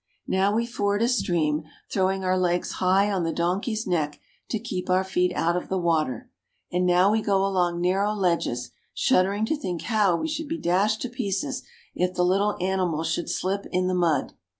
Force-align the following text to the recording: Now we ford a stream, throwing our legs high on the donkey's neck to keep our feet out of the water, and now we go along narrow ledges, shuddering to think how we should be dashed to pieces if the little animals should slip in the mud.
Now 0.25 0.55
we 0.55 0.65
ford 0.65 1.03
a 1.03 1.07
stream, 1.07 1.61
throwing 1.91 2.23
our 2.23 2.35
legs 2.35 2.71
high 2.81 3.11
on 3.11 3.21
the 3.23 3.31
donkey's 3.31 3.85
neck 3.85 4.19
to 4.49 4.57
keep 4.57 4.89
our 4.89 5.03
feet 5.03 5.31
out 5.35 5.55
of 5.55 5.69
the 5.69 5.77
water, 5.77 6.31
and 6.71 6.87
now 6.87 7.11
we 7.11 7.21
go 7.21 7.45
along 7.45 7.79
narrow 7.81 8.13
ledges, 8.13 8.71
shuddering 8.95 9.45
to 9.45 9.55
think 9.55 9.83
how 9.83 10.15
we 10.15 10.27
should 10.27 10.47
be 10.47 10.57
dashed 10.57 11.03
to 11.03 11.09
pieces 11.09 11.61
if 11.93 12.15
the 12.15 12.25
little 12.25 12.57
animals 12.59 13.09
should 13.09 13.29
slip 13.29 13.67
in 13.71 13.85
the 13.85 13.93
mud. 13.93 14.33